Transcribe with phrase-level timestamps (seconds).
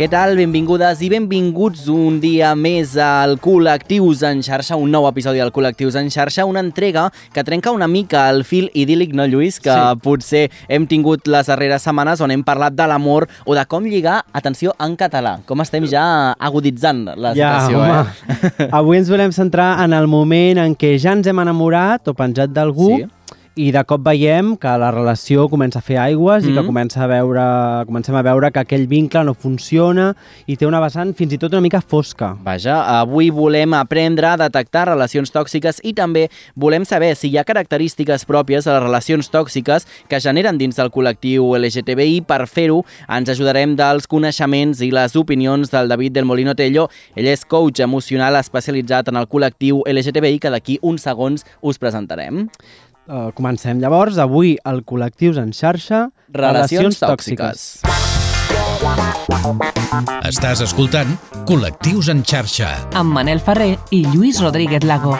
[0.00, 0.30] Què tal?
[0.32, 5.98] Benvingudes i benvinguts un dia més al Col·lectius en xarxa, un nou episodi del Col·lectius
[6.00, 7.02] en xarxa, una entrega
[7.34, 9.58] que trenca una mica el fil idíl·lic, no, Lluís?
[9.60, 9.98] Que sí.
[10.00, 14.22] potser hem tingut les darreres setmanes on hem parlat de l'amor o de com lligar,
[14.32, 15.34] atenció, en català.
[15.44, 18.48] Com estem ja aguditzant la Ja, situació, home.
[18.64, 18.70] eh?
[18.80, 22.56] Avui ens volem centrar en el moment en què ja ens hem enamorat o penjat
[22.56, 23.04] d'algú Sí.
[23.58, 26.66] I de cop veiem que la relació comença a fer aigües i que Mhm.
[26.66, 30.14] comença a veure, comencem a veure que aquell vincle no funciona
[30.46, 32.36] i té una vessant fins i tot una mica fosca.
[32.44, 37.44] Vaja, avui volem aprendre a detectar relacions tòxiques i també volem saber si hi ha
[37.44, 42.20] característiques pròpies de les relacions tòxiques que generen dins del col·lectiu LGTBI.
[42.22, 46.88] Per fer-ho, ens ajudarem dels coneixements i les opinions del David del Molino Tello.
[47.16, 52.48] Ell és coach emocional especialitzat en el col·lectiu LGTBI que d'aquí uns segons us presentarem.
[53.10, 54.20] Uh, comencem llavors.
[54.22, 57.82] Avui al Col·lectius en xarxa Relacions, tòxiques.
[60.30, 61.10] Estàs escoltant
[61.48, 62.70] Col·lectius en xarxa.
[62.94, 65.16] amb Manel Ferrer i Lluís Rodríguez Lago.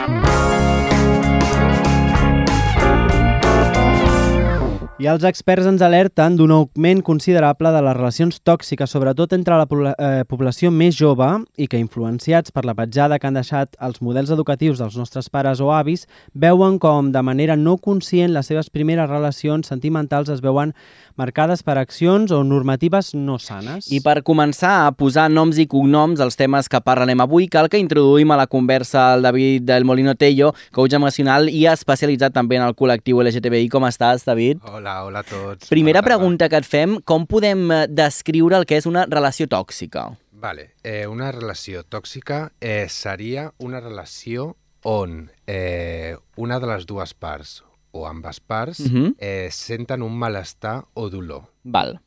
[5.01, 9.65] I els experts ens alerten d'un augment considerable de les relacions tòxiques, sobretot entre la
[9.65, 11.25] eh, població més jove
[11.57, 15.63] i que, influenciats per la petjada que han deixat els models educatius dels nostres pares
[15.65, 16.05] o avis,
[16.37, 20.75] veuen com, de manera no conscient, les seves primeres relacions sentimentals es veuen
[21.17, 23.89] marcades per accions o normatives no sanes.
[23.89, 27.81] I per començar a posar noms i cognoms als temes que parlarem avui, cal que
[27.81, 32.69] introduïm a la conversa el David del Molino Tello, coach emocional i especialitzat també en
[32.69, 33.73] el col·lectiu LGTBI.
[33.73, 34.61] Com estàs, David?
[34.69, 35.69] Hola, hola a tots.
[35.71, 36.17] Primera tarda.
[36.17, 40.09] pregunta que et fem, com podem eh, descriure el que és una relació tòxica?
[40.41, 44.55] Vale, eh, una relació tòxica eh, seria una relació
[44.89, 47.59] on eh, una de les dues parts
[47.93, 49.15] o ambes parts Mhm.
[49.19, 51.43] eh, senten un malestar o dolor.
[51.65, 52.01] Val.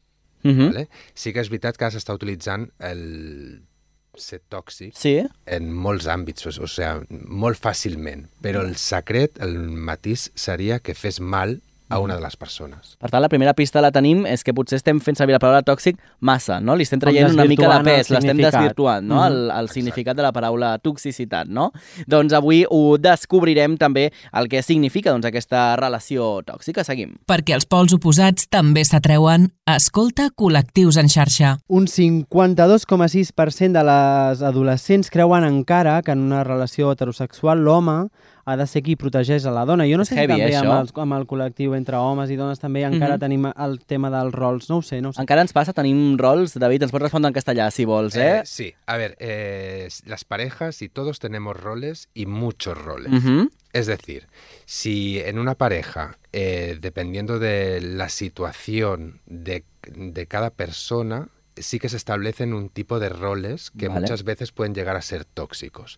[0.44, 0.68] Uh -huh.
[0.74, 0.88] Vale?
[1.14, 3.62] Sí que és veritat que s'està utilitzant el
[4.16, 5.24] ser tòxic Sí?
[5.46, 11.20] en molts àmbits, o sigui, molt fàcilment, però el secret, el matís, seria que fes
[11.20, 11.62] mal
[11.94, 12.96] a una de les persones.
[13.00, 15.64] Per tant, la primera pista la tenim és que potser estem fent servir la paraula
[15.66, 16.76] tòxic massa, no?
[16.76, 19.20] Li estem traient una mica de pes, l'estem desvirtuant, no?
[19.22, 19.26] Mhm.
[19.28, 21.70] El, el significat de la paraula toxicitat, no?
[22.10, 26.84] Doncs avui ho descobrirem també el que significa doncs, aquesta relació tòxica.
[26.84, 27.16] Seguim.
[27.30, 31.58] Perquè els pols oposats també s'atreuen, escolta Col·lectius en xarxa.
[31.68, 38.10] Un 52,6% de les adolescents creuen encara que en una relació heterosexual l'home
[38.46, 39.86] ha de ser qui protegeix a la dona.
[39.88, 42.30] Jo no És sé heavy, si també eh, amb, el, amb el col·lectiu entre homes
[42.30, 43.20] i dones també encara Mhm.
[43.20, 44.70] tenim el tema dels rols.
[44.70, 45.22] No ho sé, no ho sé.
[45.22, 48.42] Encara ens passa, tenim rols, David, ens pots respondre en castellà si vols, eh?
[48.46, 53.12] sí, a ver, eh, las parejas y todos tenemos roles y muchos roles.
[53.12, 53.50] Mhm.
[53.72, 54.28] Es decir,
[54.66, 59.64] si en una pareja, eh, dependiendo de la situación de,
[59.96, 64.02] de cada persona, sí que se establecen un tipo de roles que Vale.
[64.02, 65.98] muchas veces pueden llegar a ser tóxicos.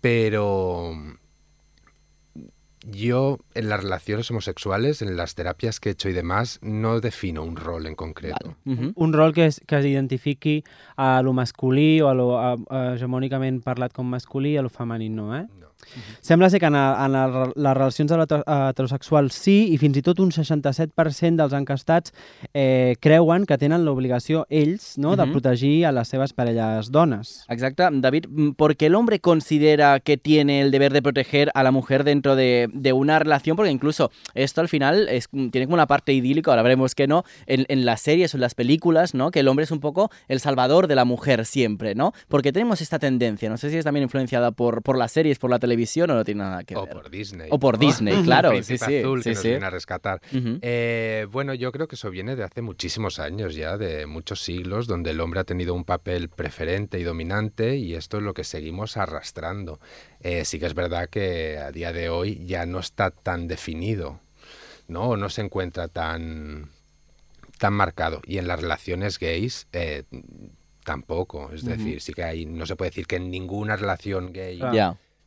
[0.00, 0.92] Pero
[2.84, 7.42] yo en las relaciones homosexuales, en las terapias que he hecho y demás, no defino
[7.42, 8.56] un rol en concreto.
[8.64, 8.92] Vale.
[8.94, 10.64] Un rol que, es, que es identifiqui
[10.96, 14.70] a lo masculí o a lo a, a, hegemònicament parlat com masculí i a lo
[14.72, 15.46] femení no, eh?
[16.20, 20.30] Sembla ser que en, en les relacions heter- heterosexuals sí, i fins i tot un
[20.30, 22.12] 67% dels encastats
[22.54, 25.32] eh, creuen que tenen l'obligació ells no, de Mhm.
[25.32, 27.44] protegir a les seves parelles dones.
[27.48, 31.62] Exacto, David, mm, ¿por qué el hombre considera que tiene el deber de proteger a
[31.62, 33.56] la mujer dentro de, de una relación?
[33.56, 37.06] Porque incluso esto al final es, mm, tiene como una parte idílica, ahora veremos que
[37.06, 39.30] no, en, en las series o en las películas, ¿no?
[39.30, 42.12] Que el hombre es un poco el salvador de la mujer siempre, ¿no?
[42.28, 45.50] Porque tenemos esta tendencia, no sé si es también influenciada por, por las series, por
[45.50, 46.94] la televisión o no tiene nada que O ver.
[46.94, 47.48] por Disney.
[47.50, 47.80] O por ¿no?
[47.86, 50.20] Disney, El claro, príncipe sí, sí, azul sí, que nos viene a rescatar.
[50.32, 54.86] Eh, bueno, yo creo que eso viene de hace muchísimos años ya, de muchos siglos,
[54.86, 58.44] donde el hombre ha tenido un papel preferente y dominante y esto es lo que
[58.44, 59.80] seguimos arrastrando.
[60.20, 64.20] Eh, sí que es verdad que a día de hoy ya no está tan definido,
[64.88, 65.10] ¿no?
[65.10, 66.70] O no se encuentra tan,
[67.58, 68.20] tan marcado.
[68.26, 70.04] Y en las relaciones gays eh,
[70.84, 71.50] tampoco.
[71.52, 74.60] Es decir, sí que hay, no se puede decir que en ninguna relación gay...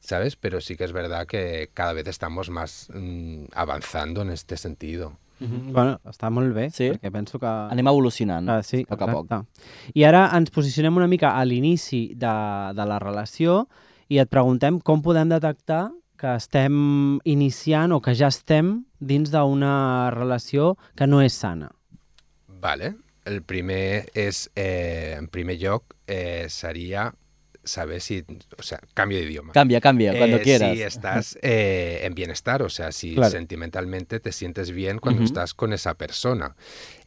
[0.06, 0.36] ¿Sabes?
[0.36, 5.18] Pero sí que es verdad que cada vez estamos más mm, avanzando en este sentido.
[5.40, 5.74] Mhm.
[5.74, 6.92] Bueno, està molt bé, Sí.
[6.94, 7.46] perquè penso que...
[7.46, 9.26] Anem evolucionant, Ah, sí, a poc a poc.
[9.26, 9.92] exacte.
[9.94, 12.32] I ara ens posicionem una mica a l'inici de,
[12.74, 13.68] de la relació
[14.08, 20.10] i et preguntem com podem detectar que estem iniciant o que ja estem dins d'una
[20.16, 21.72] relació que no és sana.
[22.48, 22.96] Vale.
[23.26, 27.12] El primer és, eh, en primer lloc, eh, seria
[27.66, 28.24] saber si,
[28.58, 29.52] o sea, cambio de idioma.
[29.54, 30.72] Cambia, cambia, cuando Eh, quieras.
[30.74, 33.32] Si estás eh, en bienestar, o sea, si Claro.
[33.32, 36.56] sentimentalmente te sientes bien cuando estás con esa persona.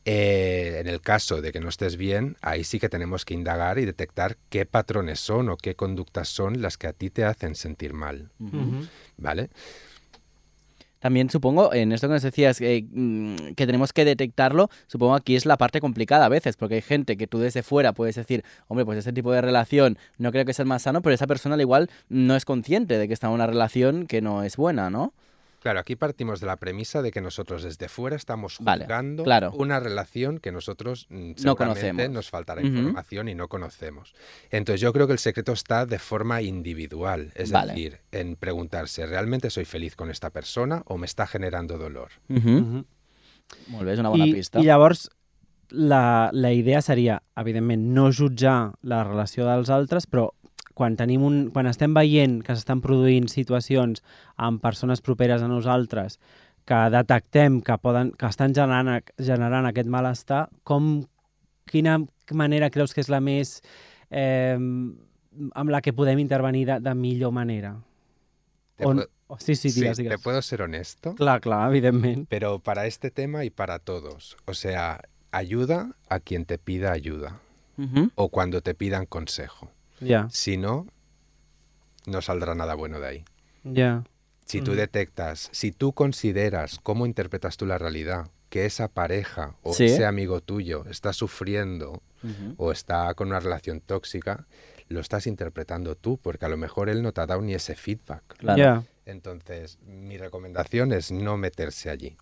[0.05, 3.79] Eh, en el caso de que no estés bien, ahí sí que tenemos que indagar
[3.79, 7.55] y detectar qué patrones son o qué conductas son las que a ti te hacen
[7.55, 8.31] sentir mal.
[9.19, 9.51] ¿vale?
[11.01, 15.37] También supongo, en esto que nos decías, eh, mm, que tenemos que detectarlo, supongo aquí
[15.37, 18.45] es la parte complicada a veces, porque hay gente que tú desde fuera puedes decir,
[18.67, 21.55] hombre, pues ese tipo de relación no creo que sea más sano, pero esa persona
[21.55, 24.91] al igual no es consciente de que está en una relación que no es buena,
[24.91, 25.13] ¿no?
[25.61, 29.51] Claro, aquí partimos de la premisa de que nosotros desde fuera estamos Vale, juzgando claro.
[29.53, 32.11] una relación que nosotros mm, No seguramente conocemos.
[32.15, 32.69] nos faltará Ujú.
[32.71, 34.15] información y no conocemos.
[34.51, 37.73] Entonces yo creo que el secreto está de forma individual, es Vale.
[37.73, 42.11] decir, en preguntarse, ¿realmente soy feliz con esta persona o me está generando dolor?
[43.73, 44.61] Molt bé, és una bona I, pista.
[44.61, 45.07] I llavors,
[45.71, 50.31] la, la idea seria, evidentment, no jutjar la relació dels altres, però
[50.79, 54.03] quan, tenim un, quan estem veient que s'estan produint situacions
[54.39, 56.21] amb persones properes a nosaltres
[56.69, 61.01] que detectem que, poden, que estan generant, generant aquest malestar, com,
[61.69, 61.99] quina
[62.37, 63.57] manera creus que és la més
[64.11, 67.75] eh, amb la que podem intervenir de, de millor manera?
[68.85, 70.23] On- puedo- oh, sí, sí, sí, digues, ¿te digues.
[70.23, 71.15] puedo ser honesto?
[71.17, 72.29] Clar, clar, evidentment.
[72.29, 74.37] Pero para este tema y para todos.
[74.47, 75.01] O sea,
[75.33, 77.41] ayuda a quien te pida ayuda
[77.79, 78.11] Ujú.
[78.15, 79.71] o cuando te pidan consejo.
[80.01, 80.87] Ja, Si no,
[82.07, 83.25] no saldrá nada bueno de ahí.
[83.65, 84.05] ja.
[84.47, 84.81] Si tú Ujú.
[84.81, 89.85] detectas, si tú consideras cómo interpretas tú la realidad, que esa pareja o Sí.
[89.85, 92.01] ese amigo tuyo está sufriendo
[92.57, 94.47] o está con una relación tóxica,
[94.89, 97.75] lo estás interpretando tú, porque a lo mejor él no te ha dado ni ese
[97.75, 98.23] feedback.
[98.39, 98.87] Claro.
[99.09, 102.19] Entonces, mi recomendación es no meterse allí.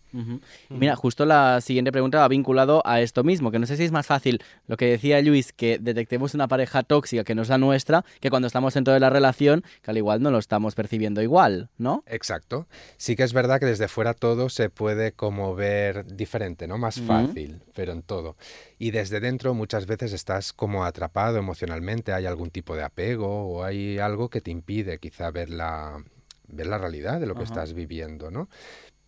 [0.69, 3.91] Mira, justo la siguiente pregunta va vinculado a esto mismo, que no sé si es
[3.91, 7.59] más fácil lo que decía Luis, que detectemos una pareja tóxica que no es la
[7.59, 11.23] nuestra, que cuando estamos dentro de la relación, que al igual no lo estamos percibiendo
[11.23, 12.05] igual, ¿no?
[12.07, 12.69] Exacto.
[12.99, 16.79] Sí que es verdad que desde fuera todo se puede como ver diferente, ¿no?
[16.79, 18.37] Más fácil, pero en todo.
[18.79, 23.65] Y desde dentro muchas veces estás como atrapado emocionalmente, hay algún tipo de apego o
[23.65, 26.05] hay algo que te impide quizá ver la,
[26.49, 27.53] ver la realidad de lo que Ajá.
[27.53, 28.49] estás viviendo, ¿no?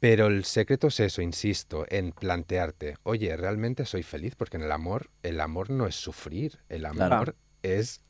[0.01, 4.37] Pero el secreto es eso, insisto, en plantearte, oye, ¿realmente soy feliz?
[4.37, 7.35] Porque en el amor, el amor no es sufrir, el amor Claro.
[7.63, 8.01] Es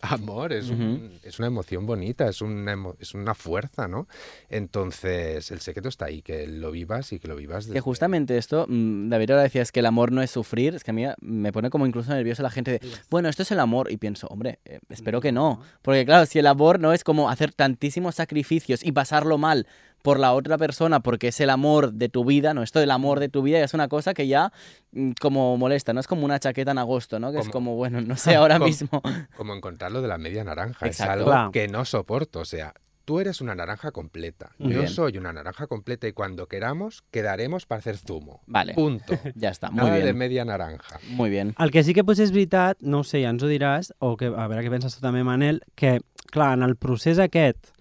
[0.00, 4.08] amor, es, un- es una emoción bonita, es una, emo- es una fuerza, ¿no?
[4.50, 8.66] Entonces, el secreto está ahí, que lo vivas y que lo vivas Que justamente esto,
[8.68, 11.52] mm, David ahora decías que el amor no es sufrir, es que a mí me
[11.52, 14.58] pone como incluso nervioso la gente de, bueno, esto es el amor, y pienso, hombre,
[14.64, 18.84] eh, espero que no, porque claro, si el amor no es como hacer tantísimos sacrificios
[18.84, 19.66] y pasarlo mal
[20.02, 23.20] por la otra persona porque es el amor de tu vida, no, esto del amor
[23.20, 24.52] de tu vida ya es una cosa que ya
[24.92, 27.32] mm, como molesta, no es como una chaqueta en agosto, ¿no?
[27.32, 29.02] Que es Como- como, bueno, no sé ahora Como- mismo.
[29.36, 31.12] Como encontrar lo de la media naranja, Exacto.
[31.12, 31.50] es algo Claro.
[31.52, 32.74] que no soporto, o sea...
[33.04, 34.52] Tú eres una naranja completa.
[34.58, 34.88] Muy Yo bien.
[34.88, 38.42] soy una naranja completa y cuando queramos quedaremos para hacer zumo.
[38.46, 39.14] Vale, Punto.
[39.34, 41.00] ya está, muy Nada de bien, media naranja.
[41.08, 41.52] muy bien.
[41.58, 44.14] El que sí que potser és veritat, no ho sé, ja ens ho diràs, o
[44.16, 45.98] que, a veure què penses tu també, Manel, que,
[46.30, 47.71] clar, en el procés aquest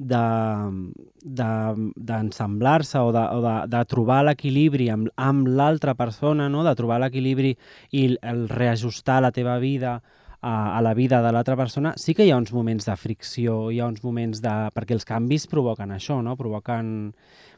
[0.00, 6.48] de- de- d'ensemblar-se de, o, de, o de, de trobar l'equilibri amb, amb l'altra persona,
[6.48, 6.64] no?
[6.64, 7.52] de trobar l'equilibri
[7.92, 9.98] i el reajustar la teva vida
[10.40, 13.70] a, a la vida de l'altra persona, sí que hi ha uns moments de fricció,
[13.70, 14.54] hi ha uns moments de...
[14.72, 16.36] perquè els canvis provoquen això, no?
[16.40, 17.12] Provoquen...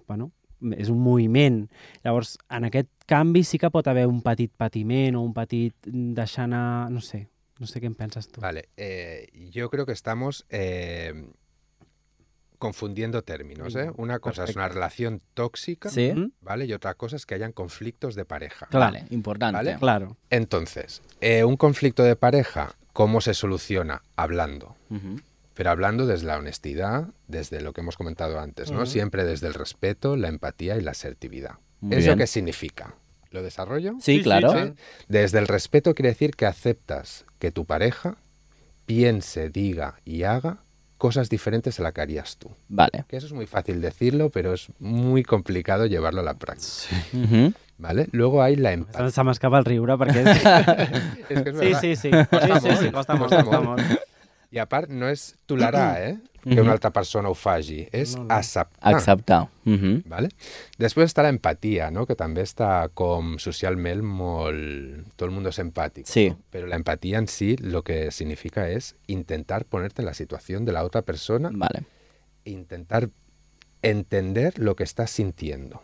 [0.09, 0.33] Bueno,
[0.79, 1.61] és un moviment.
[2.05, 6.49] Llavors, en aquest canvi sí que pot haver un petit patiment o un petit deixar
[6.51, 6.91] anar...
[6.91, 7.29] No sé,
[7.63, 8.43] no sé què en penses tu.
[8.43, 11.15] Vale, eh, yo creo que estamos eh,
[12.63, 13.75] confundiendo términos.
[13.75, 13.91] ¿eh?
[13.97, 16.13] Una cosa es una relación tóxica, Sí.
[16.41, 16.65] ¿vale?
[16.67, 18.67] Y otra cosa es que hayan conflictos de pareja.
[18.71, 18.93] Claro.
[18.93, 19.57] vale, importante.
[19.57, 19.77] Vale.
[19.81, 20.17] Claro.
[20.31, 24.03] Entonces, eh, un conflicto de pareja, ¿cómo se soluciona?
[24.15, 24.77] Hablando.
[25.55, 28.87] Pero hablando desde la honestidad, desde lo que hemos comentado antes, ¿no?
[28.87, 31.57] Siempre desde el respeto, la empatía y la asertividad.
[31.81, 32.19] Muy ¿Eso bien.
[32.19, 32.95] qué significa?
[33.33, 33.95] ¿Lo desarrollo?
[34.01, 34.53] Sí, Sí, claro.
[34.53, 34.73] sí, ¿Sí?
[35.09, 38.17] Desde el respeto quiere decir que aceptas que tu pareja
[38.87, 40.59] piense, diga y haga
[41.03, 42.49] cosas diferentes a las que harías tú.
[42.69, 43.05] Vale.
[43.09, 46.95] Que eso es muy fácil decirlo, pero es muy complicado llevarlo a la práctica.
[47.13, 47.53] Ujú.
[47.77, 48.07] ¿Vale?
[48.13, 49.11] Luego hay la empatía.
[49.11, 50.23] Se m'escapa el riure perquè...
[51.29, 52.11] Es que es sí, sí, sí.
[52.31, 53.81] Costa sí, sí, sí, molt, costa molt, costa costa molt.
[53.83, 54.07] molt.
[54.55, 56.15] I a part, no és tolerar, eh?
[56.43, 57.89] Que una altra persona ho faci.
[57.93, 58.35] És No, no.
[58.35, 58.95] acceptar.
[58.95, 59.49] Acceptar.
[59.65, 60.03] Ujú.
[60.07, 60.29] ¿vale?
[60.79, 62.05] Després està l'empatia, no?
[62.07, 65.07] que també està com socialment molt...
[65.17, 66.11] Tot el mundo es empático.
[66.11, 66.31] Sí.
[66.31, 66.39] ¿no?
[66.51, 70.73] Pero la empatía en sí lo que significa es intentar ponerte en la situación de
[70.73, 71.85] la otra persona Vale.
[72.45, 73.09] e intentar
[73.83, 75.83] entender lo que estás sintiendo,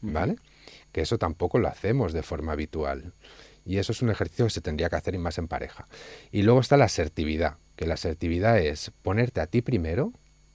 [0.00, 0.36] ¿vale?
[0.92, 3.12] Que eso tampoco lo hacemos de forma habitual.
[3.64, 5.88] Y eso es un ejercicio que se tendría que hacer y más en pareja.
[6.30, 10.12] Y luego está la asertividad, que la asertividad es ponerte a ti primero,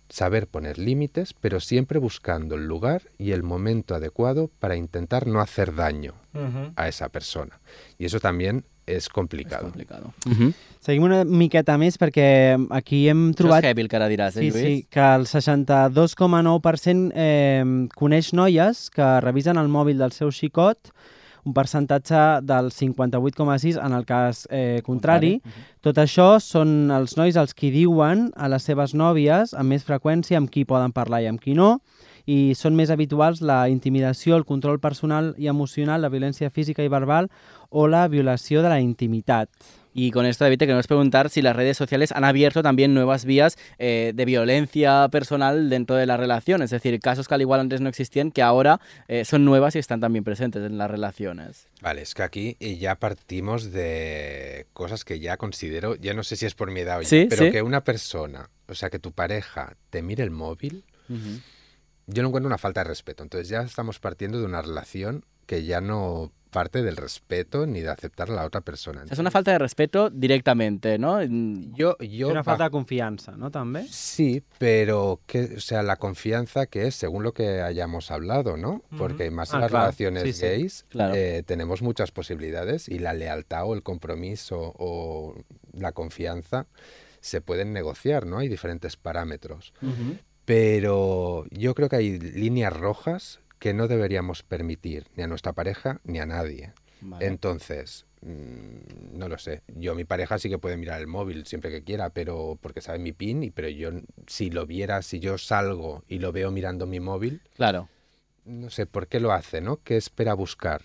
[0.10, 5.40] saber poner límites, pero siempre buscando el lugar y el momento adecuado para intentar no
[5.40, 6.14] hacer daño
[6.76, 7.60] a esa persona.
[7.98, 8.52] I eso també
[8.88, 9.62] és complicat.
[9.62, 10.04] És complicat.
[10.26, 10.54] Uh -huh.
[10.82, 13.64] Seguim una miqueta més perquè aquí hem trobat...
[13.64, 14.64] Això és heavy el que ara diràs, eh, sí, Lluís?
[14.64, 20.92] Sí, que el 62,9% eh, coneix noies que revisen el mòbil del seu xicot
[21.44, 25.42] un percentatge del 58,6 en el cas eh, contrari.
[25.44, 25.64] Uh -huh.
[25.82, 30.38] Tot això són els nois els qui diuen a les seves nòvies amb més freqüència
[30.38, 31.82] amb qui poden parlar i amb qui no,
[32.26, 36.88] i són més habituals la intimidació, el control personal i emocional, la violència física i
[36.88, 37.30] verbal
[37.70, 39.50] o la violació de la intimitat.
[39.94, 43.26] Y con esto, David, te queremos preguntar si las redes sociales han abierto también nuevas
[43.26, 46.62] vías eh, de violencia personal dentro de la relación.
[46.62, 49.80] Es decir, casos que al igual antes no existían, que ahora eh, son nuevas y
[49.80, 51.68] están también presentes en las relaciones.
[51.82, 56.46] Vale, es que aquí ya partimos de cosas que ya considero, ya no sé si
[56.46, 57.24] es por mi edad o ¿Sí?
[57.24, 57.52] ya, pero ¿Sí?
[57.52, 61.42] que una persona, o sea, que tu pareja te mire el móvil, Uh -huh.
[62.08, 63.24] Yo lo encuentro una falta de respeto.
[63.24, 67.90] Entonces ya estamos partiendo de una relación que ya no parte del respeto ni de
[67.90, 69.06] aceptar a la otra persona.
[69.10, 71.22] Es una falta de respeto directamente, ¿no?
[71.24, 73.86] Yo, yo Una falta de confiança, no, també?
[73.90, 78.84] Sí, pero que, o sea, la confianza que es según lo que hayamos hablado, ¿no?
[78.98, 79.86] Porque más en Ah, las claro.
[79.86, 80.42] relaciones Sí, sí.
[80.42, 81.14] gays Claro.
[81.16, 85.36] eh, tenemos muchas posibilidades y la lealtad o el compromiso o
[85.72, 86.68] la confianza
[87.22, 88.40] se pueden negociar, ¿no?
[88.40, 89.74] Hay diferentes parámetros.
[90.52, 96.02] Pero yo creo que hay líneas rojas que no deberíamos permitir ni a nuestra pareja
[96.04, 96.74] ni a nadie.
[97.00, 97.26] Vale.
[97.26, 99.62] Entonces, mm, no lo sé.
[99.78, 103.00] Yo, mi pareja sí que puede mirar el móvil siempre que quiera, pero porque sabe
[103.00, 103.92] mi PIN, y pero yo,
[104.28, 107.88] si lo viera, si yo salgo y lo veo mirando mi móvil, Claro.
[108.44, 109.78] no sé por qué lo hace, ¿no?
[109.82, 110.82] ¿Qué espera buscar?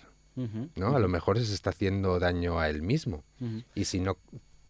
[0.75, 0.95] ¿no?
[0.95, 3.23] A lo mejor se está haciendo daño a él mismo.
[3.75, 4.17] Y si no,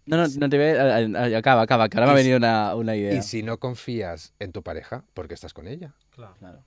[0.08, 1.36] No, no, no te ve...
[1.36, 3.14] Acaba, acaba, que ahora me ha venido una, una idea.
[3.14, 5.94] y si no confías en tu pareja, ¿por qué estás con ella?
[6.39, 6.63] Claro.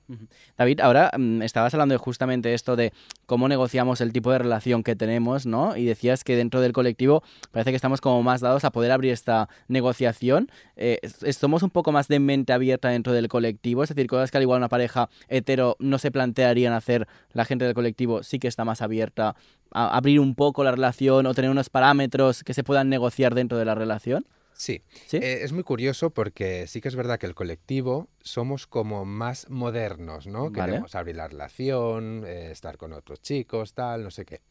[0.57, 2.92] David, ahora mm, estabas hablando de justamente esto de
[3.26, 5.76] cómo negociamos el tipo de relación que tenemos, ¿no?
[5.76, 9.12] Y decías que dentro del colectivo parece que estamos como más dados a poder abrir
[9.12, 10.50] esta negociación.
[10.76, 11.00] Eh,
[11.33, 14.42] somos un poco más de mente abierta dentro del colectivo, es decir, cosas que al
[14.42, 18.64] igual una pareja hetero no se plantearían hacer, la gente del colectivo sí que está
[18.64, 19.35] más abierta
[19.73, 23.59] a abrir un poco la relación o tener unos parámetros que se puedan negociar dentro
[23.59, 24.26] de la relación.
[24.61, 25.17] Sí, ¿Sí?
[25.17, 29.49] Eh, es muy curioso porque sí que es verdad que el colectivo somos como más
[29.49, 30.50] modernos, ¿no?
[30.50, 30.73] Vale.
[30.73, 34.43] Queremos abrir la relación, eh, estar con otros chicos, tal, no sé qué.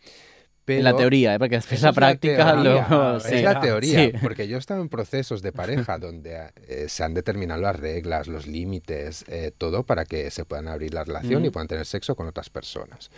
[0.65, 1.39] en la Pero teoría, ¿eh?
[1.39, 2.87] porque después la es práctica teoría.
[3.17, 3.41] Es sí.
[3.43, 4.11] la teoría, Sí.
[4.21, 8.27] porque yo he estado en procesos de pareja donde eh, se han determinado las reglas,
[8.27, 11.53] los límites, eh, todo para que se puedan abrir la relación y Ujú.
[11.53, 13.11] puedan tener sexo con otras personas.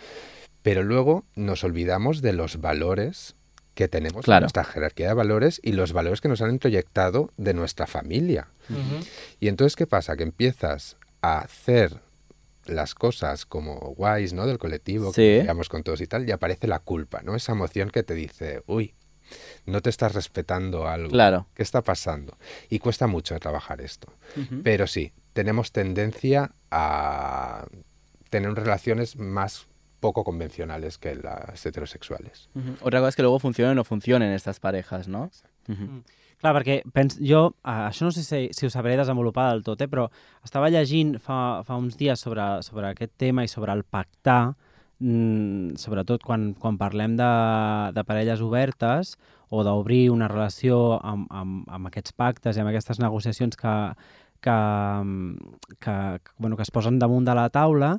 [0.62, 3.34] Pero luego nos olvidamos de los valores
[3.74, 4.38] que tenemos Claro.
[4.38, 8.48] en nuestra jerarquía de valores y los valores que nos han introyectado de nuestra familia.
[9.40, 10.16] Y entonces, ¿qué pasa?
[10.16, 11.96] Que empiezas a hacer
[12.66, 14.46] las cosas como guays, ¿no?
[14.46, 15.16] Del colectivo, Sí.
[15.22, 17.34] que digamos con todos y tal, y aparece la culpa, ¿no?
[17.34, 18.94] Esa emoción que te dice, uy,
[19.66, 21.10] no te estás respetando algo.
[21.10, 21.46] Claro.
[21.54, 22.36] ¿Qué está pasando?
[22.70, 24.12] Y cuesta mucho trabajar esto.
[24.62, 27.64] Pero sí, tenemos tendencia a
[28.30, 29.66] tener relaciones más
[30.02, 32.50] poco convencionales que las heterosexuales.
[32.54, 32.74] Ujú.
[32.82, 35.30] Otra cosa es que luego funcionen o no funcionen estas parejas, ¿no?
[35.68, 36.02] Ujú.
[36.42, 39.86] Clar, perquè pens, jo, això no sé si, si ho sabré desenvolupar del tot, eh,
[39.86, 40.08] però
[40.42, 44.56] estava llegint fa, fa uns dies sobre, sobre aquest tema i sobre el pactar,
[44.98, 47.30] mm, sobretot quan, quan parlem de,
[47.94, 49.14] de parelles obertes
[49.54, 53.76] o d'obrir una relació amb, amb, amb aquests pactes i amb aquestes negociacions que,
[54.42, 54.58] que,
[55.78, 57.94] que, que, bueno, que es posen damunt de la taula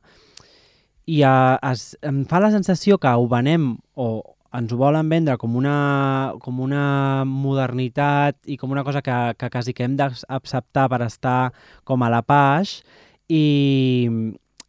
[1.05, 4.07] i eh, es, em fa la sensació que ho venem o
[4.53, 9.49] ens ho volen vendre com una, com una modernitat i com una cosa que, que
[9.49, 11.51] quasi que hem d'acceptar per estar
[11.83, 12.81] com a la paix
[13.27, 14.13] i,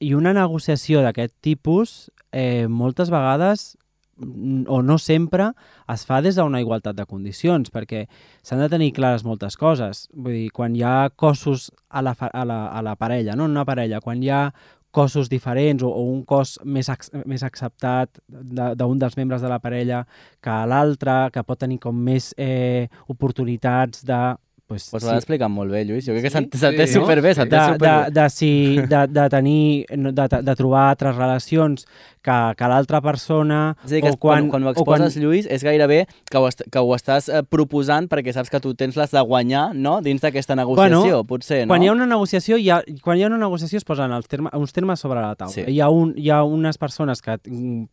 [0.00, 3.74] i una negociació d'aquest tipus eh, moltes vegades
[4.16, 5.52] mm, o no sempre
[5.92, 8.06] es fa des d'una igualtat de condicions, perquè
[8.42, 10.06] s'han de tenir clares moltes coses.
[10.16, 13.52] Vull dir, quan hi ha cossos a la, a la, a la parella, no en
[13.52, 14.46] una parella, quan hi ha
[14.94, 19.50] cossos diferents o, o un cos més, ac més acceptat de- d'un dels membres de
[19.50, 20.04] la parella
[20.44, 24.22] que l'altre, que pot tenir com més eh, oportunitats de...
[24.66, 26.06] Pues, Pues ho has explicat molt bé, Lluís.
[26.06, 27.02] Jo crec que Sí, s'ha s'ha entès sí, no?
[27.04, 28.48] superbé, s'ha de, de, de, si,
[28.80, 31.84] de, de tenir, no, de, de trobar altres relacions
[32.24, 33.76] que, que l'altra persona...
[33.84, 36.06] És a dir, que o quan, quan, quan ho o quan- exposes, Lluís, és gairebé
[36.30, 39.20] que ho, est que ho estàs eh, proposant perquè saps que tu tens les de
[39.20, 39.98] guanyar no?
[40.00, 41.74] dins d'aquesta negociació, potser, no?
[41.74, 44.26] Quan hi ha una negociació, hi ha, quan hi ha una negociació es posen els
[44.32, 45.52] terme, uns termes sobre la taula.
[45.52, 45.66] Sí.
[45.68, 47.84] Hi, ha un, hi ha unes persones que mm,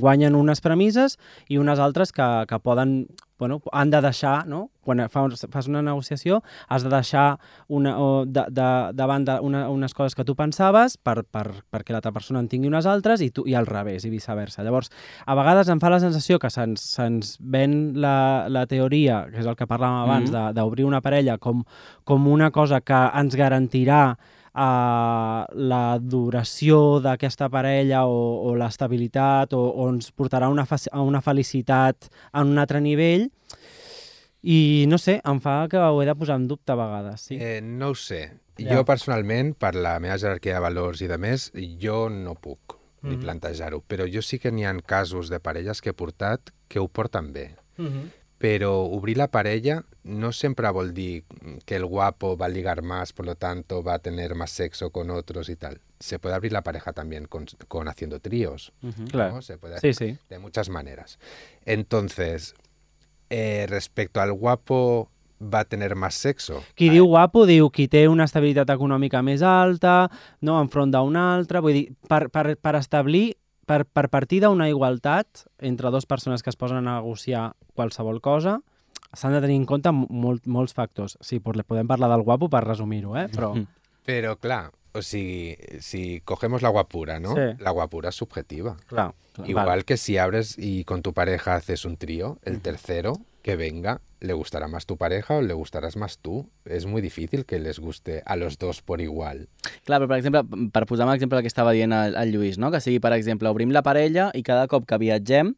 [0.00, 1.18] guanyen unes premisses
[1.48, 3.06] i unes altres que, que poden
[3.38, 4.70] bueno, han de deixar, no?
[4.80, 9.66] quan fas, fas una negociació, has de deixar una, o de, de, davant de una,
[9.68, 13.28] unes coses que tu pensaves per, per, perquè l'altra persona en tingui unes altres i,
[13.34, 14.64] tu, i al revés, i viceversa.
[14.64, 14.88] Llavors,
[15.26, 17.08] a vegades em fa la sensació que se'ns se
[17.40, 20.54] ven la, la teoria, que és el que parlàvem abans, mm -hmm.
[20.54, 21.64] d'obrir una parella com,
[22.04, 24.16] com una cosa que ens garantirà
[24.56, 28.16] uh, la duració d'aquesta parella o,
[28.48, 33.28] o l'estabilitat o, o ens portarà una, a una felicitat en un altre nivell
[34.46, 37.28] i no sé, em fa que ho he de posar en dubte a vegades.
[37.28, 37.38] Sí.
[37.40, 38.22] Eh, no ho sé.
[38.56, 38.78] Ja.
[38.78, 41.50] Jo personalment, per la meva jerarquia de valors i de més,
[41.82, 43.10] jo no puc mm -hmm.
[43.10, 46.78] ni plantejar-ho, però jo sí que n'hi ha casos de parelles que he portat que
[46.78, 47.56] ho porten bé.
[47.76, 48.06] Mm -hmm
[48.38, 51.24] pero obrir la parella no siempre vol dir
[51.64, 54.90] que el guapo va a ligar más, por lo tanto va a tener más sexo
[54.90, 55.80] con otros y tal.
[55.98, 58.72] Se puede abrir la pareja también con, con haciendo tríos.
[58.82, 59.10] Uh -huh.
[59.10, 59.42] Claro.
[59.42, 60.18] Se puede hacer sí, sí.
[60.28, 61.18] de muchas maneras.
[61.64, 62.54] Entonces,
[63.30, 65.10] eh, respecto al guapo
[65.42, 66.62] va a tener más sexo.
[66.76, 70.08] Qui diu guapo diu qui té una estabilitat econòmica més alta,
[70.40, 73.34] no enfront d'un altre, vull dir, per, per, per establir
[73.66, 78.60] per, per partir d'una igualtat entre dues persones que es posen a negociar qualsevol cosa,
[79.12, 81.18] s'han de tenir en compte molt, molts factors.
[81.20, 83.28] Sí, podem parlar del guapo per resumir-ho, eh?
[83.32, 83.54] però...
[84.06, 87.34] Però, clar, o sigui, si cogemos la guapura, ¿no?
[87.34, 87.56] Sí.
[87.58, 88.76] La guapura es subjetiva.
[88.86, 89.84] Claro, claro, Igual vale.
[89.84, 94.32] que si abres y con tu pareja haces un trío, el tercero que venga le
[94.32, 96.48] gustará más tu pareja o le gustaràs más tu.
[96.64, 99.48] És muy difícil que les guste a los dos por igual.
[99.84, 102.72] Clar, però per exemple, per posar un exemple que estava dient el, el Lluís, no?
[102.72, 105.54] que sigui, per exemple, obrim la parella i cada cop que viatgem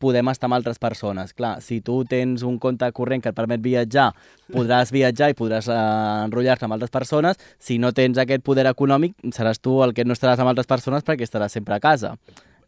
[0.00, 1.34] podem estar amb altres persones.
[1.36, 4.10] Clar, si tu tens un compte corrent que et permet viatjar,
[4.50, 5.78] podràs viatjar i podràs eh,
[6.26, 7.40] enrotllar-te amb altres persones.
[7.60, 11.06] Si no tens aquest poder econòmic, seràs tu el que no estaràs amb altres persones
[11.06, 12.16] perquè estaràs sempre a casa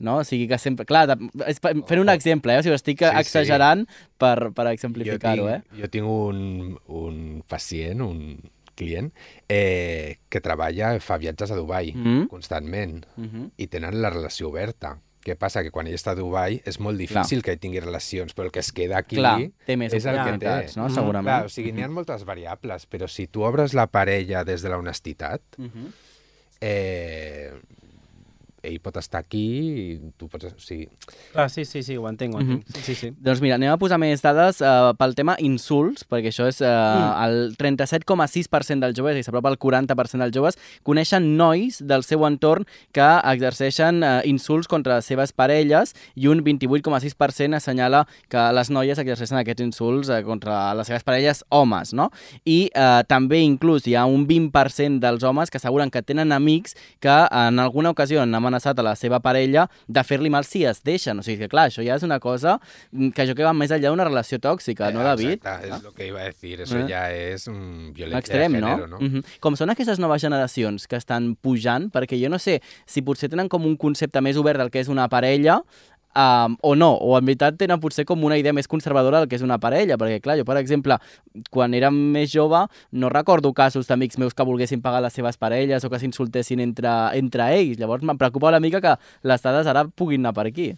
[0.02, 0.18] no?
[0.18, 0.84] O sigui que sempre...
[0.88, 2.60] Clar, és fent un exemple, eh?
[2.60, 4.00] O sigui, estic sí, exagerant sí.
[4.20, 5.60] per, per exemplificar-ho, eh?
[5.78, 8.42] Jo tinc un, un pacient, un
[8.74, 9.12] client,
[9.48, 12.28] eh, que treballa, fa viatges a Dubai mm -hmm.
[12.28, 13.50] constantment mm -hmm.
[13.56, 14.98] i tenen la relació oberta.
[15.22, 15.62] Què passa?
[15.62, 17.54] Que quan ell està a Dubai és molt difícil Clar.
[17.54, 20.38] que tingui relacions, però el que es queda aquí Clar, té més és el que
[20.42, 20.56] té.
[20.78, 20.88] No?
[20.90, 21.28] Segurament.
[21.28, 24.72] Clar, o sigui, n'hi ha moltes variables, però si tu obres la parella des de
[24.72, 25.92] la honestitat, mm -hmm.
[26.60, 27.52] eh,
[28.62, 30.52] ell pot estar aquí i tu pots...
[30.52, 30.86] O sigui...
[31.34, 32.62] Ah, sí, sí, sí, ho entenc, ho entenc.
[32.62, 32.82] Mm -hmm.
[32.86, 33.12] sí, sí.
[33.18, 36.66] Doncs mira, anem a posar més dades uh, pel tema insults, perquè això és uh,
[36.66, 37.24] mm.
[37.26, 42.64] el 37,6% dels joves, i s'apropa al 40% dels joves, coneixen nois del seu entorn
[42.92, 48.98] que exerceixen uh, insults contra les seves parelles i un 28,6% assenyala que les noies
[48.98, 52.10] exerceixen aquests insults uh, contra les seves parelles homes, no?
[52.44, 56.76] I uh, també inclús hi ha un 20% dels homes que asseguren que tenen amics
[57.00, 60.82] que en alguna ocasió han amenaçat a la seva parella de fer-li mal si es
[60.84, 61.18] deixen.
[61.18, 62.58] O sigui que, clar, això ja és una cosa
[62.92, 65.40] que jo que va més enllà d'una relació tòxica, eh, no, David?
[65.40, 66.54] Exacte, és el que iba a dir.
[66.66, 66.84] Eso eh?
[66.90, 68.98] ja és mm, violència Extrem, de gènere, no?
[68.98, 69.00] no?
[69.00, 69.38] Mm -hmm.
[69.40, 73.48] Com són aquestes noves generacions que estan pujant, perquè jo no sé si potser tenen
[73.48, 75.62] com un concepte més obert del que és una parella,
[76.16, 79.38] um, o no, o en veritat tenen potser com una idea més conservadora del que
[79.38, 80.98] és una parella, perquè clar, jo per exemple,
[81.50, 85.84] quan era més jove no recordo casos d'amics meus que volguessin pagar les seves parelles
[85.84, 88.96] o que s'insultessin entre, entre ells, llavors em preocupa una mica que
[89.28, 90.72] les dades ara puguin anar per aquí.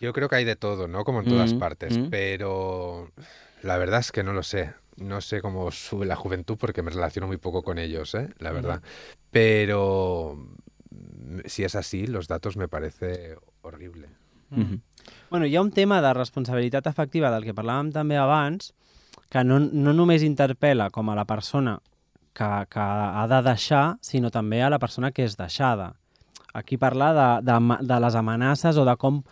[0.00, 1.04] Yo creo que hay de todo, ¿no?
[1.04, 1.58] Como en todas mm -hmm.
[1.60, 2.10] partes, mm -hmm.
[2.10, 3.10] pero
[3.62, 4.74] la verdad es que no lo sé.
[4.96, 8.28] No sé cómo sube la juventud porque me relaciono muy poco con ellos, ¿eh?
[8.38, 8.80] la verdad.
[8.80, 9.16] Mm -hmm.
[9.30, 10.38] Pero
[11.46, 14.08] si es así, los datos me parece horrible.
[14.50, 14.80] Mm -hmm.
[15.30, 18.74] bueno, hi ha un tema de responsabilitat efectiva del que parlàvem també abans,
[19.30, 21.80] que no, no només interpel·la com a la persona
[22.34, 25.94] que, que ha de deixar, sinó també a la persona que és deixada.
[26.52, 29.22] Aquí parlar de, de, de les amenaces o de com,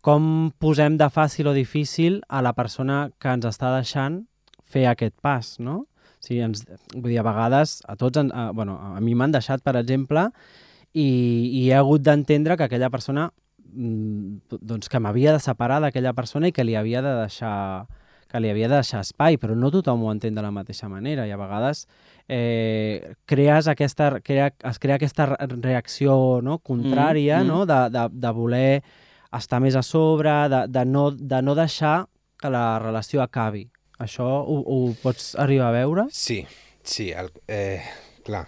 [0.00, 4.24] com posem de fàcil o difícil a la persona que ens està deixant
[4.64, 5.84] fer aquest pas, no?
[6.22, 6.64] O sigui, ens,
[6.94, 10.30] vull dir, a vegades, a tots, a, bueno, a mi m'han deixat, per exemple,
[10.94, 11.06] i,
[11.50, 13.41] i he hagut d'entendre que aquella persona Mm,
[13.72, 17.86] doncs que m'havia de separar d'aquella persona i que li havia de deixar
[18.32, 21.26] que li havia de deixar espai, però no tothom ho entén de la mateixa manera
[21.28, 21.84] i a vegades
[22.32, 27.50] eh, crees aquesta, crea, es crea aquesta reacció no, contrària mm, mm.
[27.52, 28.82] No, de, de, de voler
[29.36, 32.06] estar més a sobre, de, de, no, de no deixar
[32.40, 33.66] que la relació acabi.
[34.02, 36.08] Això ho, ho pots arribar a veure?
[36.16, 36.40] Sí,
[36.82, 37.84] sí, el, eh,
[38.26, 38.46] clar.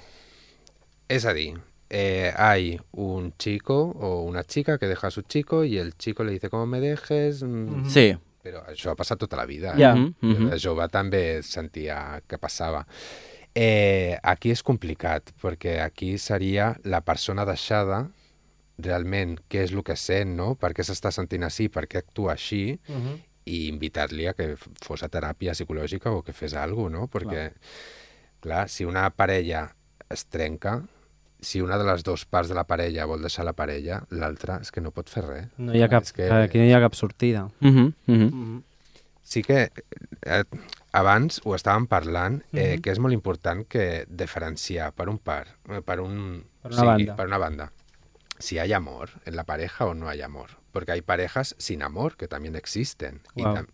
[1.12, 1.52] És a dir,
[1.90, 6.24] eh, hay un chico o una chica que deja a su chico y el chico
[6.24, 7.42] le dice, ¿cómo me dejes?
[7.42, 8.16] Mm, sí.
[8.44, 9.72] Però això ha passat tota la vida.
[9.78, 9.94] Ja.
[9.94, 10.50] Mm -hmm.
[10.50, 12.86] De jove també sentia que passava.
[13.54, 18.10] Eh, aquí és complicat, perquè aquí seria la persona deixada
[18.78, 20.56] realment què és el que sent, no?
[20.56, 23.20] per què s'està sentint així, per què actua així, Uh -huh.
[23.44, 27.08] i invitar-li a que fos a teràpia psicològica o que fes alguna cosa, no?
[27.08, 27.52] Perquè, clar.
[28.40, 29.74] clar, si una parella
[30.10, 30.82] es trenca,
[31.44, 34.70] si una de les dues parts de la parella vol deixar la parella, l'altra és
[34.72, 35.46] que no pot fer res.
[35.58, 37.44] No hi ha cap, És que- aquí no hi ha cap sortida.
[37.60, 38.32] Uh -huh, uh -huh.
[38.32, 38.62] Uh -huh.
[39.22, 39.70] Sí que
[40.26, 40.44] eh,
[40.92, 42.82] abans ho estàvem parlant, eh, Mhm.
[42.82, 46.44] que és molt important que diferenciar per un par, eh, per un...
[46.62, 47.16] Per una banda.
[47.16, 47.72] per una banda.
[48.38, 50.50] Si hay amor en la pareja o no hay amor.
[50.72, 53.20] Porque hay parejas sin amor que también existen.
[53.36, 53.54] Y Guau.
[53.56, 53.68] tam-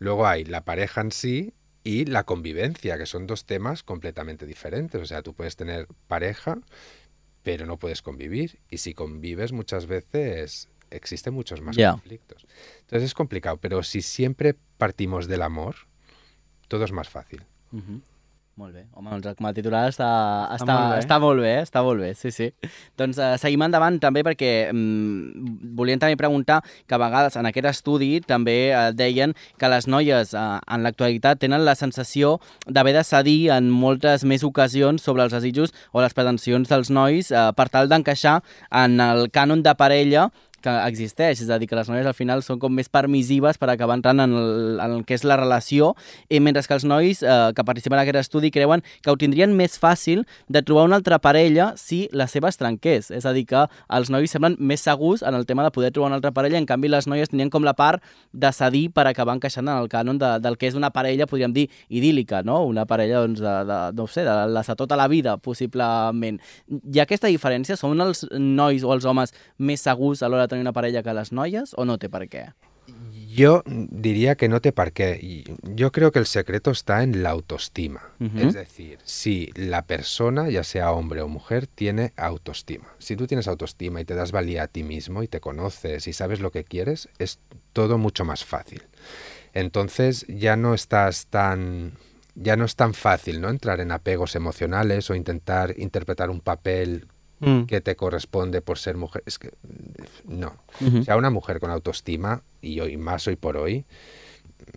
[0.00, 1.52] luego hay la pareja en sí
[1.84, 5.00] y la convivencia, que son dos temas completamente diferentes.
[5.00, 6.58] O sea, tú puedes tener pareja,
[7.42, 8.58] pero no puedes convivir.
[8.68, 12.46] Y si convives muchas veces existen muchos más conflictos.
[12.80, 15.76] Entonces es complicado, pero si siempre partimos del amor,
[16.68, 17.44] todo es más fácil.
[17.72, 18.02] Uh -huh.
[18.60, 18.82] Molt bé.
[18.92, 20.06] Home, doncs com a titular està,
[20.52, 20.96] està, Està molt bé.
[21.00, 21.60] està molt bé, eh?
[21.64, 22.50] està molt bé, sí, sí.
[23.00, 27.70] Doncs uh, seguim endavant també perquè mm, volíem també preguntar que a vegades en aquest
[27.70, 32.34] estudi també uh, deien que les noies uh, en l'actualitat tenen la sensació
[32.68, 37.32] d'haver de cedir en moltes més ocasions sobre els desitjos o les pretensions dels nois
[37.32, 38.42] uh, per tal d'encaixar
[38.84, 40.28] en el cànon de parella
[40.62, 43.70] que existeix, és a dir, que les noies al final són com més permissives per
[43.72, 45.94] acabar entrant en el, en el que és la relació,
[46.28, 49.54] i mentre que els nois eh, que participen en aquest estudi creuen que ho tindrien
[49.56, 53.10] més fàcil de trobar una altra parella si la seva es trenqués.
[53.10, 56.10] És a dir, que els nois semblen més segurs en el tema de poder trobar
[56.12, 59.36] una altra parella, en canvi les noies tenien com la part de cedir per acabar
[59.38, 62.60] encaixant en el cànon de, del que és una parella, podríem dir, idíl·lica, no?
[62.68, 66.38] Una parella, doncs, de, de, no sé, de la de tota la vida, possiblement.
[66.70, 67.76] Ha aquesta diferència?
[67.78, 71.32] Són els nois o els homes més segurs a l'hora tenir una parella que les
[71.32, 72.50] noies o no té per què?
[73.30, 75.44] Yo diría que no te parqué.
[75.62, 78.02] Yo creo que el secreto está en la autoestima.
[78.36, 82.88] Es decir, si la persona, ya sea hombre o mujer, tiene autoestima.
[82.98, 86.12] Si tú tienes autoestima y te das valía a ti mismo y te conoces y
[86.12, 87.38] sabes lo que quieres, es
[87.72, 88.82] todo mucho más fácil.
[89.54, 91.92] Entonces ya no estás tan
[92.34, 93.48] ya no es tan fácil, ¿no?
[93.48, 97.06] Entrar en apegos emocionales o intentar interpretar un papel
[97.40, 97.62] Mm.
[97.64, 99.22] que te corresponde por ser mujer.
[99.26, 99.50] Es que
[100.24, 100.56] no.
[100.98, 103.84] O sea, una mujer con autoestima, y hoy más hoy por hoy,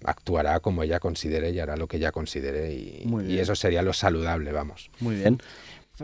[0.06, 4.52] actuará como ella considere y hará lo que ella considere y, eso sería lo saludable,
[4.52, 4.90] vamos.
[5.00, 5.40] Muy bien.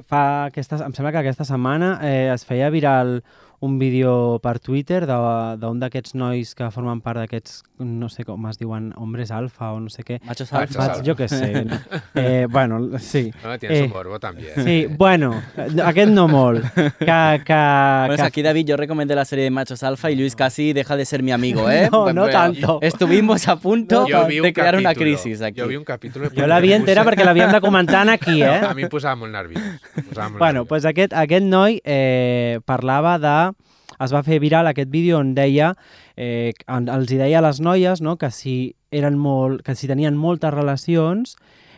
[0.05, 3.23] Fa aquesta, em sembla que aquesta setmana eh, es feia viral
[3.61, 8.47] un vídeo per Twitter de- d'un d'aquests nois que formen part d'aquests, no sé com
[8.47, 10.19] es diuen, hombres alfa o no sé què.
[10.23, 10.93] Machos Machos alfa.
[10.93, 11.03] alfa.
[11.03, 11.65] jo què sé.
[12.15, 13.31] Eh, bueno, sí.
[13.43, 14.51] No, tienes Eh, un morbo también.
[14.63, 15.33] Sí, bueno,
[15.85, 16.63] aquest no molt.
[16.73, 17.53] Que, que,
[18.07, 20.95] Bueno, que aquí David, yo recomendé la serie de Machos Alfa y Luis casi deja
[20.95, 21.89] de ser mi amigo, ¿eh?
[21.91, 22.79] No, no Pero tanto.
[22.81, 25.57] Estuvimos a punto Yo vi un de crear una capítulo, crisis aquí.
[25.59, 26.29] Yo vi un capítulo.
[26.35, 28.61] jo la vi entera perquè l'havíem de comentar aquí, eh?
[28.69, 29.61] A mi em posava molt nerviós.
[29.97, 30.67] em posava molt Bueno, nerviós.
[30.69, 33.48] pues aquest, aquest noi eh, parlava de...
[33.99, 35.73] Es va fer viral aquest vídeo on deia,
[36.15, 40.17] eh, els hi deia a les noies no, que, si eren molt, que si tenien
[40.17, 41.35] moltes relacions,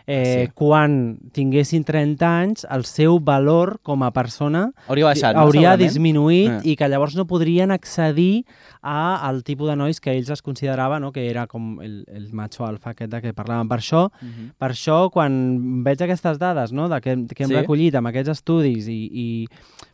[0.07, 0.51] eh, Sí.
[0.55, 5.41] quan tinguessin 30 anys, el seu valor com a persona Hauria baixat, no?
[5.41, 5.81] hauria segurament?
[5.89, 6.71] disminuït Eh.
[6.71, 8.45] i que llavors no podrien accedir
[8.81, 11.11] a, al tipus de nois que ells es consideraven, no?
[11.11, 13.67] que era com el, el macho alfa aquest de què parlàvem.
[13.69, 14.51] Per això, Mhm.
[14.57, 17.55] per això, quan veig aquestes dades no, de que, que hem Sí.
[17.55, 19.47] recollit amb aquests estudis i, i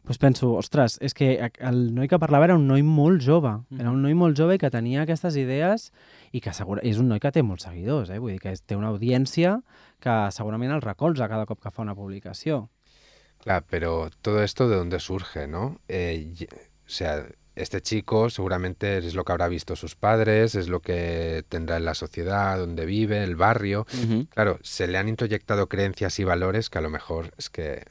[0.05, 3.91] doncs penso, ostres, és que el noi que parlava era un noi molt jove, era
[3.91, 5.91] un noi molt jove i que tenia aquestes idees
[6.31, 8.19] i que segura, és un noi que té molts seguidors, eh?
[8.19, 9.61] vull dir que és- té una audiència
[9.99, 12.69] que segurament el recolza cada cop que fa una publicació.
[13.43, 15.79] Claro, pero todo esto de dónde surge, ¿no?
[15.87, 16.35] Eh,
[16.85, 21.43] o sea, este chico seguramente es lo que habrá visto sus padres, es lo que
[21.49, 23.85] tendrá en la sociedad, donde vive, el barrio.
[24.29, 27.85] Claro, se le han introyectado creencias y valores que a lo mejor es que,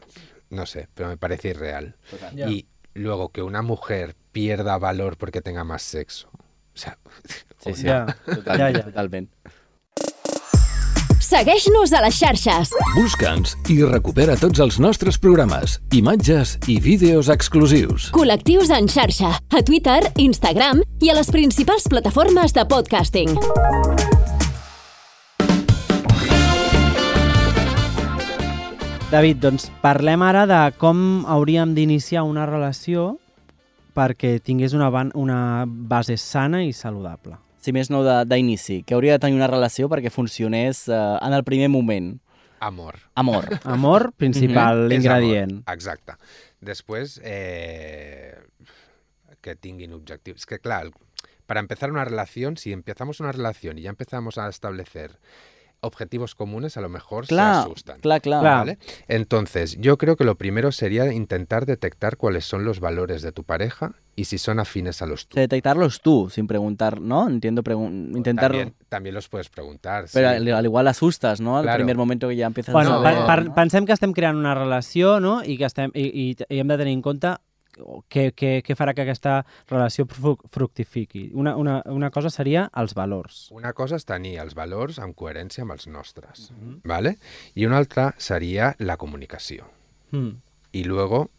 [0.51, 1.97] no sé, pero me parece irreal.
[2.51, 6.31] Y luego que una mujer pierda valor porque tenga más sexo.
[6.77, 6.99] O sea,
[7.65, 7.87] Sí, sí.
[7.89, 8.05] Ja.
[8.27, 8.85] Totalment, Ja, ja.
[8.85, 9.29] totalment.
[11.27, 12.71] Segueix-nos a les xarxes.
[12.95, 18.13] Busca'ns i recupera tots els nostres programes, imatges i vídeos exclusius.
[18.15, 19.33] Col·lectius en xarxa.
[19.51, 23.35] A Twitter, Instagram i a les principals plataformes de podcasting.
[29.11, 30.99] David, doncs parlem ara de com
[31.31, 33.17] hauríem d'iniciar una relació
[33.97, 37.39] perquè tingués una, ban una base sana i saludable.
[37.59, 41.33] Si més no de- d'inici, que hauria de tenir una relació perquè funcionés eh, en
[41.33, 42.19] el primer moment.
[42.61, 42.97] amor.
[43.15, 43.45] Amor.
[43.65, 45.53] Amor, principal Es ingredient.
[45.53, 46.15] amor, Exacte.
[46.61, 48.35] Després, eh,
[49.41, 50.39] que tinguin objectius.
[50.41, 50.91] Es que, claro,
[51.47, 55.19] para empezar una relación, si empezamos una relación y ya empezamos a establecer
[55.87, 58.01] objetivos comunes a lo mejor Clar, se asustan.
[58.01, 58.41] clar, clar.
[58.43, 58.59] Clar.
[58.59, 58.79] ¿vale?
[59.09, 63.45] Entonces, yo creo que lo primero sería intentar detectar cuáles son los valores de tu
[63.45, 65.43] pareja y si son afines a los tuyos.
[65.43, 67.29] Detectarlos tú, sin preguntar, ¿no?
[67.29, 68.51] Entiendo, pregun- intentar...
[68.51, 70.07] También, también los puedes preguntar.
[70.13, 70.35] Pero sí.
[70.37, 71.57] al, al igual asustas, no?
[71.59, 71.79] Al Claro.
[71.79, 73.27] primer momento que ja empiezas Bueno, a saber...
[73.27, 73.55] per, no?
[73.55, 75.43] pensem que estem creant una relació no?
[75.45, 77.35] I, que estem, i, i, i hem de tenir en compte
[78.09, 81.31] què, què, què farà que aquesta relació fru- fructifiqui.
[81.35, 83.49] Una, una, una cosa seria els valors.
[83.53, 86.51] Una cosa és tenir els valors en coherència amb els nostres,
[86.85, 87.19] ¿vale?
[87.55, 89.67] Y una altra sería la comunicación.
[90.11, 90.31] Mm.
[90.73, 91.31] Y luego,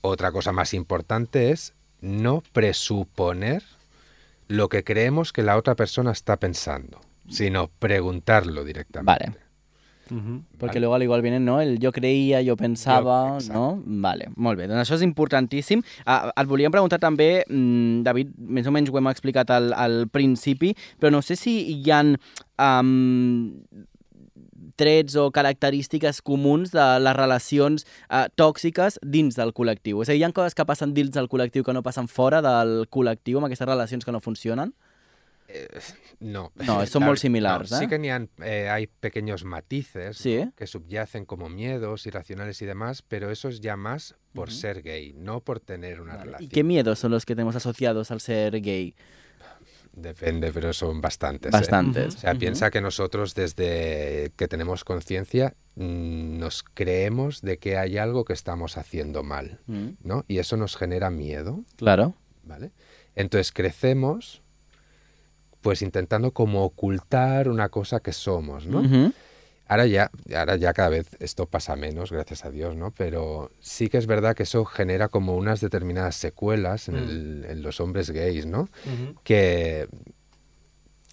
[0.00, 3.62] otra cosa más importante es no presuponer
[4.48, 9.24] lo que creemos que la otra persona está pensando, sino preguntarlo directamente.
[9.26, 9.38] Vale.
[10.12, 10.58] Mm -hmm.
[10.60, 11.60] Perquè luego al igual vienen, no?
[11.60, 13.82] El jo creia, jo pensava, Jo- no?
[13.86, 14.66] Vale, molt bé.
[14.68, 15.78] Doncs això és importantíssim.
[16.06, 20.08] Uh, et volíem preguntar també, mm, David, més o menys ho hem explicat al, al
[20.08, 22.02] principi, però no sé si hi ha
[22.82, 23.56] um,
[24.76, 30.02] trets o característiques comuns de les relacions uh, tòxiques dins del col·lectiu.
[30.02, 32.42] És a dir, hi ha coses que passen dins del col·lectiu que no passen fora
[32.42, 34.72] del col·lectiu, amb aquestes relacions que no funcionen?
[36.20, 36.52] No.
[36.54, 37.80] No, son muy similares, no, ¿eh?
[37.80, 40.36] Sí que ni han- eh, hay pequeños matices Sí.
[40.44, 40.52] ¿no?
[40.56, 45.12] que subyacen como miedos irracionales y demás, pero eso es ya más por ser gay,
[45.14, 46.50] no por tener una ¿Y relación.
[46.50, 48.94] qué miedos son los que tenemos asociados al ser gay?
[49.94, 51.48] Depende, pero son bastantes.
[51.48, 51.52] ¿eh?
[51.52, 52.14] Bastantes.
[52.14, 57.98] O sea, piensa que nosotros desde que tenemos conciencia mm, nos creemos de que hay
[57.98, 60.24] algo que estamos haciendo mal, Mm, ¿no?
[60.28, 62.14] Y eso nos genera miedo, Claro.
[62.42, 62.70] ¿vale?
[63.14, 64.41] Entonces crecemos
[65.62, 68.80] pues intentando como ocultar una cosa que somos, ¿no?
[68.80, 69.12] Ujú.
[69.68, 72.90] Ahora ya, ahora ya cada vez esto pasa menos, gracias a Dios, ¿no?
[72.90, 77.62] Pero sí que es verdad que eso genera como unas determinadas secuelas en, el- en
[77.62, 78.68] los hombres gays, ¿no?
[79.24, 79.88] Que,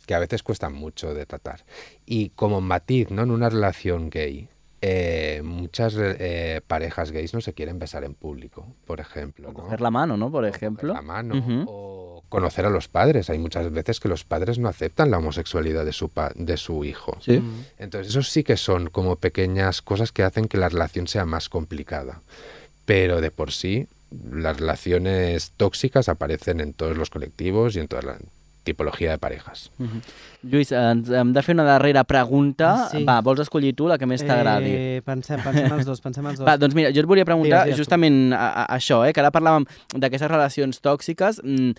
[0.05, 1.63] que a veces cuestan mucho de tratar.
[2.05, 3.21] Y como matiz, ¿no?
[3.23, 4.49] En una relación gay,
[4.81, 9.49] eh, muchas eh, parejas gays no se quieren besar en público, por ejemplo.
[9.49, 9.59] O ¿no?
[9.59, 10.31] coger la mano, ¿no?
[10.31, 10.93] Por O ejemplo.
[10.93, 11.63] coger la mano, Ujú.
[11.67, 13.29] o conocer a los padres.
[13.29, 16.83] Hay muchas veces que los padres no aceptan la homosexualidad de su, pa- de su
[16.85, 17.17] hijo.
[17.21, 17.41] Sí.
[17.77, 21.49] Entonces, eso sí que son como pequeñas cosas que hacen que la relación sea más
[21.49, 22.21] complicada.
[22.85, 23.87] Pero de por sí,
[24.31, 28.17] las relaciones tóxicas aparecen en todos los colectivos y en toda la
[28.63, 29.71] tipología de parejas.
[29.77, 30.01] Mhm.
[30.43, 32.89] Lluís, ens hem de fer una darrera pregunta.
[32.91, 33.03] Sí.
[33.07, 34.69] Va, vols escollir tu la que més t'agradi?
[34.71, 36.45] Eh, pensem, pensem els dos, pensem els dos.
[36.47, 39.23] Va, doncs mira, jo et volia preguntar Digues, digues justament a, a, això, eh, que
[39.23, 39.65] ara parlàvem
[39.95, 41.41] d'aquestes relacions tòxiques.
[41.43, 41.71] Mm,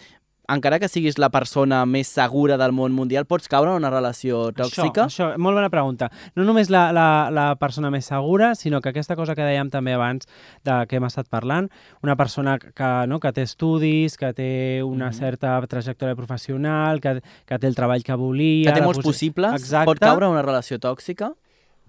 [0.54, 4.50] encara que siguis la persona més segura del món mundial, pots caure en una relació
[4.52, 5.06] tòxica?
[5.06, 6.10] Això, això, molt bona pregunta.
[6.34, 9.94] No només la, la, la persona més segura, sinó que aquesta cosa que dèiem també
[9.94, 10.26] abans
[10.64, 11.68] de què hem estat parlant,
[12.02, 14.50] una persona que, no, que té estudis, que té
[14.82, 15.14] una Mhm.
[15.20, 18.72] certa trajectòria professional, que, que té el treball que volia...
[18.72, 19.54] que té molts possi- possibles?
[19.62, 19.86] Exacte.
[19.86, 21.32] Pot caure en una relació tòxica?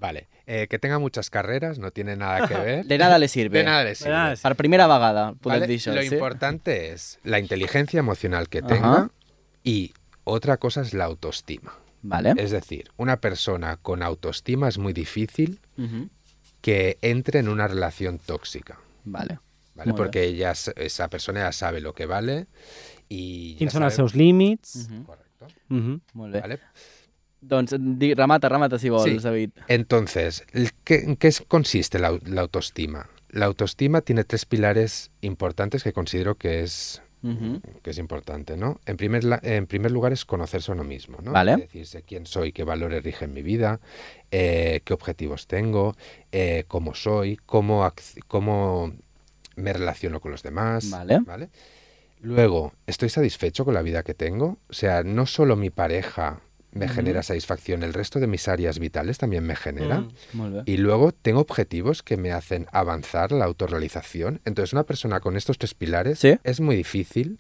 [0.02, 2.86] Vale, eh, que tenga muchas carreras no tiene nada que ver.
[2.86, 3.60] De nada le sirve.
[3.60, 4.12] De nada le sirve.
[4.12, 4.88] nada le Per primera
[5.78, 6.08] això, Lo sí?
[6.16, 8.68] importante es la inteligencia emocional que Ajá.
[8.68, 9.10] tenga
[9.64, 11.74] y otra cosa es la autoestima.
[12.02, 12.34] Vale.
[12.38, 15.60] Es decir, una persona con autoestima es muy difícil
[16.62, 19.38] que entre en una relación tóxica, Vale.
[19.76, 19.94] ¿vale?
[19.94, 22.48] Porque ella, s- esa persona ya sabe lo que vale
[23.08, 23.56] y...
[23.90, 24.90] sabe- seus límits.
[24.90, 25.04] Mhm.
[25.04, 25.48] Correcto.
[26.42, 26.60] ¿vale?
[27.42, 29.18] Doncs di, remata, remata si vols, Sí.
[29.20, 29.50] David.
[29.68, 30.46] Entonces,
[30.84, 33.10] ¿qué- ¿en qué es- consiste la, au- la autoestima?
[33.30, 37.02] La autoestima tiene tres pilares importantes que considero que es,
[37.84, 38.80] que es importante, ¿no?
[38.88, 41.32] En primer, la- en primer lugar es conocerse a uno mismo, ¿no?
[41.32, 41.56] Vale.
[41.58, 43.80] Decirse quién soy, qué valores rigen mi vida,
[44.32, 45.96] eh, qué objetivos tengo,
[46.32, 47.88] eh, cómo soy, cómo,
[48.28, 48.92] cómo
[49.56, 51.20] me relaciono con los demás, Vale.
[51.20, 51.50] ¿vale?
[52.22, 54.58] Luego, ¿estoy satisfecho con la vida que tengo?
[54.70, 56.40] O sea, no solo mi pareja
[56.74, 60.14] me genera satisfacción, el resto de mis áreas vitales también me generan.
[60.34, 60.60] Mm.
[60.66, 64.40] Y luego tengo objetivos que me hacen avanzar la autorrealización.
[64.46, 66.38] Entonces, una persona con estos tres pilares Sí.
[66.44, 67.40] es muy difícil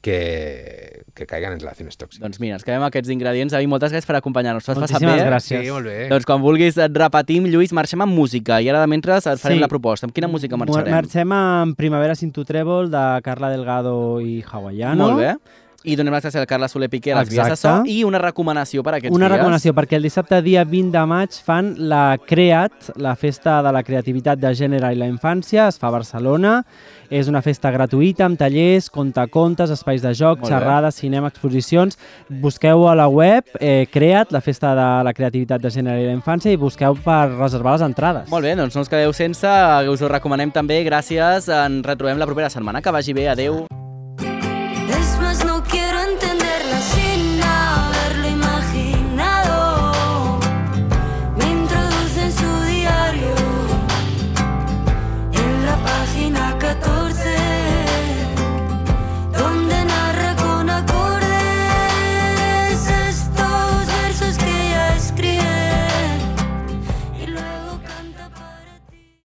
[0.00, 2.22] que, que caigan en relaciones tóxicas.
[2.26, 3.52] Doncs mira, ens quedem aquests ingredients.
[3.54, 4.64] David, moltes gràcies per acompanyar-nos.
[4.66, 5.28] T'ho has passat Moltíssimes bé?
[5.30, 5.62] gràcies.
[5.62, 5.96] Sí, molt bé.
[6.10, 9.58] Doncs quan vulguis et repetim, Lluís, marxem amb música i ara de mentre et farem
[9.58, 9.62] Sí.
[9.62, 10.06] la proposta.
[10.08, 10.90] Amb quina música marxarem?
[10.92, 15.06] Marxem amb Primavera sin tu trèvol de Carla Delgado i Hawaiano.
[15.06, 15.36] Molt bé.
[15.84, 18.18] I donem les gràcies al Carles Soler Piqué a les vies de so i una
[18.22, 19.36] recomanació per a aquests Una dies.
[19.36, 23.82] recomanació, perquè el dissabte dia 20 de maig fan la CREAT, la festa de la
[23.82, 26.62] creativitat de gènere i la infància, es fa a Barcelona.
[27.10, 30.54] És una festa gratuïta amb tallers, contacontes, espais de joc, Molt bé.
[30.54, 31.98] xerrades, cinema, exposicions.
[32.30, 36.14] Busqueu a la web eh, CREAT, la festa de la creativitat de gènere i la
[36.16, 38.30] infància, i busqueu per reservar les entrades.
[38.30, 39.50] Molt bé, doncs no us quedeu sense,
[39.90, 40.80] us ho recomanem també.
[40.86, 42.80] Gràcies, ens retrobem la propera setmana.
[42.80, 43.66] Que vagi bé, adeu.